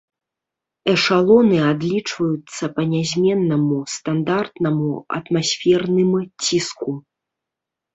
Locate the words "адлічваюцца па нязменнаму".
1.71-3.77